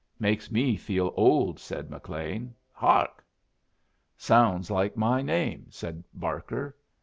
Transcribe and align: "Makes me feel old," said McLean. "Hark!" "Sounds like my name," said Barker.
"Makes 0.17 0.49
me 0.51 0.77
feel 0.77 1.13
old," 1.15 1.59
said 1.59 1.91
McLean. 1.91 2.55
"Hark!" 2.71 3.23
"Sounds 4.17 4.71
like 4.71 4.97
my 4.97 5.21
name," 5.21 5.67
said 5.69 6.03
Barker. 6.11 6.75